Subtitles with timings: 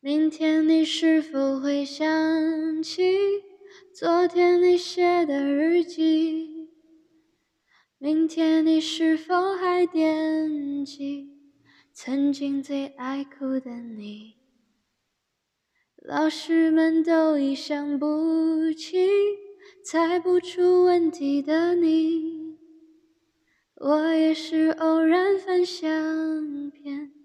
[0.00, 3.02] 明天你是否会想起
[3.92, 6.68] 昨天你写的日记？
[7.98, 11.28] 明天你是否还惦记
[11.92, 14.36] 曾经最爱哭的你？
[15.96, 19.08] 老师们都已想不起
[19.84, 22.56] 猜不出问题的你，
[23.74, 27.17] 我也是偶然翻相片。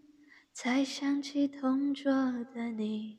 [0.63, 2.09] 才想起同桌
[2.55, 3.17] 的你。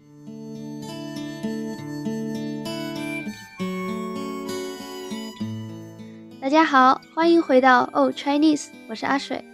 [6.41, 9.45] 大家好，欢迎回到 Oh Chinese，我是阿水。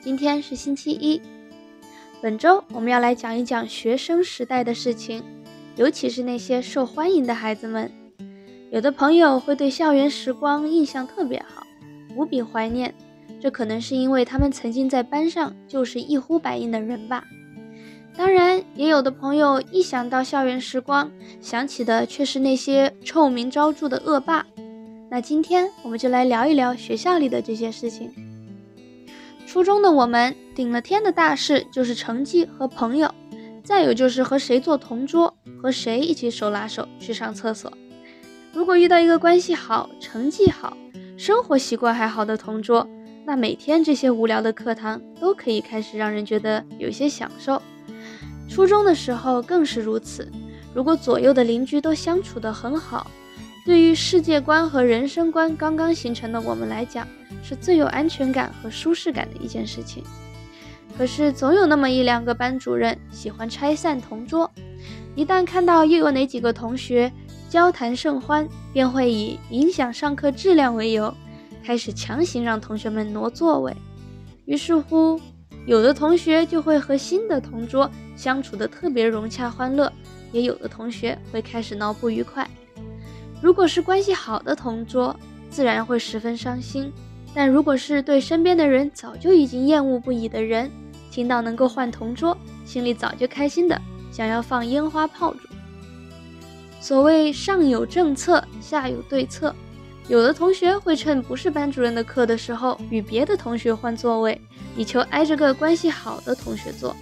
[0.00, 1.20] 今天是星期一，
[2.22, 5.24] 本周我们要来讲一讲学生时代的事情，
[5.74, 7.90] 尤其是那些受欢迎的孩子们。
[8.70, 11.66] 有的朋友会对校园时光印象特别好，
[12.14, 12.94] 无比怀念。
[13.40, 17.24] 这可能是因为他们曾经在班上就是一呼百应的人吧。
[18.16, 21.10] 当然，也有的朋友一想到校园时光，
[21.40, 24.44] 想起的却是那些臭名昭著的恶霸。
[25.10, 28.12] 那今天我们就来聊一聊学校里的这些事情。
[29.46, 33.12] 初中的我们顶了天的大事就是成绩和朋友，
[33.64, 37.72] 再有就是和谁做同桌，和谁一起手拉手去上厕所。
[38.52, 40.76] 如果遇到一个关系好、成绩好、
[41.16, 42.86] 生活习惯还好的同桌，
[43.24, 47.60] 那每天这些无聊的课堂都可以开始让人觉得有些享受。
[48.50, 50.30] 初中的时候更是如此。
[50.74, 53.08] 如果左右的邻居都相处得很好，
[53.64, 57.06] 对于世界观和人生观刚刚形成的我们来讲，
[57.42, 60.02] 是最有安全感和舒适感的一件事情。
[60.98, 64.50] 可是总有那么一两个班主任喜欢拆散同桌，
[65.14, 67.10] 一旦看到又有哪几个同学
[67.48, 71.14] 交谈甚欢，便会以影响上课质量为由。
[71.62, 73.74] 开始强行让同学们挪座位，
[74.46, 75.20] 于是乎，
[75.66, 79.92] 有的同学就会和新的同桌相处的特别融洽欢乐，
[80.32, 82.48] 也有的同学会开始闹不愉快。
[83.42, 85.14] 如果是关系好的同桌，
[85.48, 86.90] 自然会十分伤心；
[87.34, 90.70] 但如果是对身边的人早就已经厌恶不已的人，
[91.10, 93.80] 听到能够换同桌，心里早就开心的
[94.10, 95.48] 想要放烟花炮竹。
[96.80, 99.54] 所谓上有政策，下有对策。
[100.08, 104.40] 有的同学会趁不是班主任的课的时候，与别的同学换座位，
[104.76, 106.94] 以求挨着个关系好的同学坐。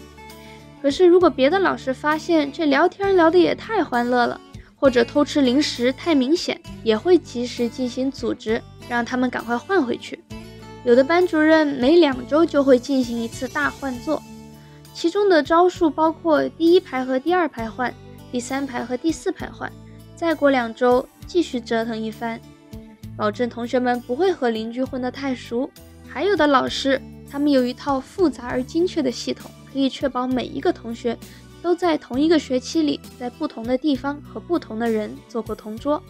[0.81, 4.41] 可是，如果别的老师发现这聊天聊得也太欢乐了，
[4.77, 10.19] 或者偷吃零食太明显，也会及时进行组织，让他们赶快换回去。
[10.85, 14.23] 有的班主任每两周就会进行一次大换座，
[14.95, 17.93] 其中的招数包括第一排和第二排换，
[18.31, 19.71] 第三排和第四排换，
[20.15, 22.41] 再过两周继续折腾一番。
[23.17, 25.69] 保证同学们不会和邻居混得太熟。
[26.09, 31.17] 还有的老师，他们有一套复杂而精确的系统，可以确保每一个同学
[31.63, 36.03] 都在同一个学期里，在不同的地方和不同的人做过同桌。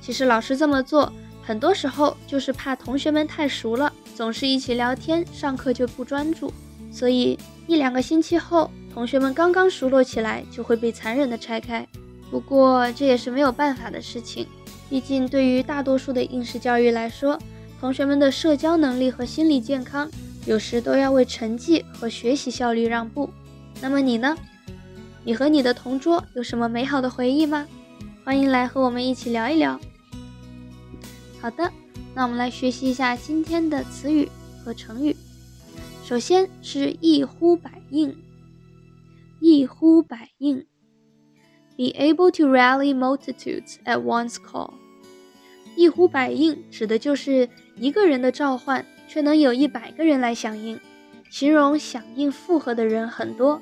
[0.00, 1.12] 其实老师这么做，
[1.42, 6.52] 很多时候就是怕同学们太熟了，总是一起聊天，上课就不专注。
[6.90, 11.86] 所以一两个星期后，同学们刚刚熟络起来，就会被残忍的拆开。
[12.30, 14.46] 不过这也是没有办法的事情。
[14.88, 17.38] 毕竟，对于大多数的应试教育来说，
[17.80, 20.10] 同学们的社交能力和心理健康，
[20.44, 23.30] 有时都要为成绩和学习效率让步。
[23.80, 24.36] 那么你呢？
[25.24, 27.66] 你和你的同桌有什么美好的回忆吗？
[28.24, 29.78] 欢迎来和我们一起聊一聊。
[31.40, 31.72] 好的，
[32.14, 34.28] 那我们来学习一下今天的词语
[34.64, 35.16] 和成语。
[36.04, 38.16] 首先是一呼百应，
[39.40, 40.66] 一呼百应
[41.76, 44.72] ，be able to rally multitudes at one's call。
[45.76, 50.80] 一呼百应指的就是一个人的召唤，却能有一百个人来响应，
[51.28, 53.60] 形容响应附和的人很多。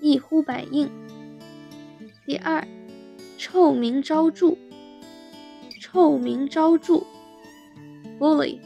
[0.00, 0.90] 一呼百应。
[2.26, 2.66] 第二，
[3.38, 4.56] 臭名昭著。
[5.80, 7.04] 臭名昭著
[8.18, 8.58] ，bully。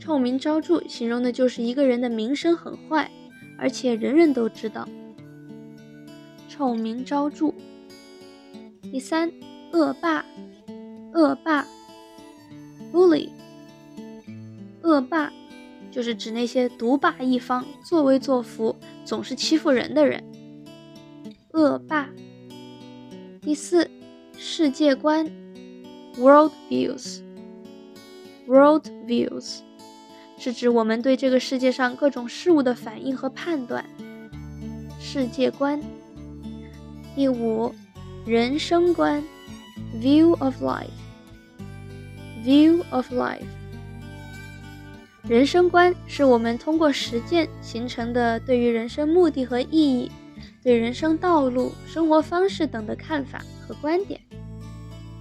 [0.00, 3.08] 臭名昭著形容的就是一个人的名声很坏，
[3.56, 4.88] 而且人人都知道。
[6.48, 7.54] 臭名昭著。
[8.90, 9.30] 第三，
[9.72, 10.24] 恶霸。
[11.12, 11.64] 恶霸
[12.92, 13.28] ，bully，
[14.84, 15.32] 恶霸
[15.90, 20.22] 就是指那些独霸一方、作威作福、总是欺负人的人。
[21.52, 22.10] 恶霸。
[23.40, 23.90] 第四，
[24.36, 25.26] 世界观
[26.18, 29.60] ，world views，world views，
[30.36, 33.84] 是指我们对这个世界上各种事物的反应和判断。
[35.00, 35.80] 世界观。
[37.14, 37.72] 第五，
[38.26, 39.22] 人生观
[40.00, 40.88] ，view of life。
[42.44, 43.46] View of life，
[45.26, 50.12] 人生观是我们通过实践形成的对于人生目的和意义，
[50.62, 54.20] 对人生道路、生活方式等的看法和观点。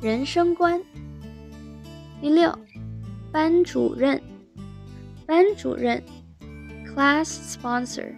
[0.01, 0.81] 人生观。
[2.19, 2.53] 第六，
[3.31, 4.21] 班主任。
[5.25, 6.03] 班主任
[6.85, 8.13] ，class sponsor。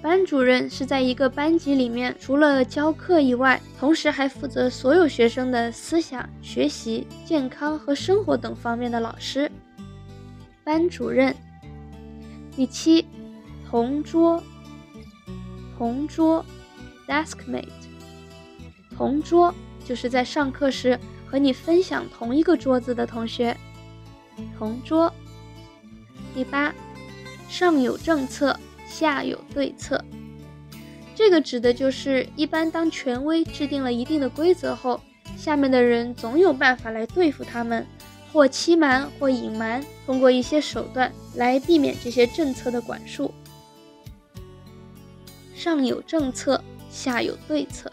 [0.00, 9.52] 班主任是在一个班级里面，除了教课以外，同时还负责所有学生的思想、学习、健康和生活等方面的老师。
[10.64, 11.34] 班主任。
[12.54, 13.06] 第七，
[13.68, 14.42] 同桌。
[15.76, 16.44] 同桌
[17.08, 17.68] ，deskmate。
[18.96, 19.52] 同桌
[19.84, 23.56] 就是在上课时和你分享同一个桌子的同学。
[24.56, 25.12] 同桌。
[26.34, 26.72] 第八，
[27.48, 30.02] 上有政策，下有对策。
[31.14, 35.00] 这个指的就是一般当权威制定了一定的规则后，
[35.36, 37.86] 下面的人总有办法来对付他们，
[38.32, 43.32] 或欺瞒，或隐瞒，通过一些手段来避免这些政策的管束。
[45.54, 47.92] 上有政策，下有对策。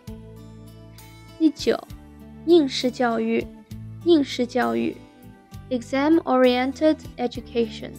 [1.37, 1.77] 第九，
[2.45, 3.45] 应试教育，
[4.05, 4.95] 应试教育
[5.69, 7.91] ，exam-oriented education。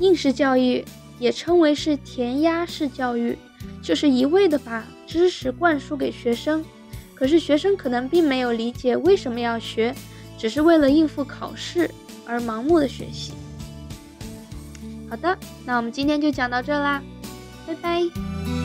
[0.00, 0.84] 应试教育
[1.18, 3.36] 也称为是填鸭式教育，
[3.82, 6.64] 就是一味的把知识灌输给学生，
[7.14, 9.94] 可是学生可能并没有理解为什么要学，
[10.38, 11.90] 只是为了应付考试
[12.24, 13.32] 而盲目的学习。
[15.10, 15.36] 好的，
[15.66, 17.02] 那我们今天就讲到这啦，
[17.66, 18.57] 拜拜。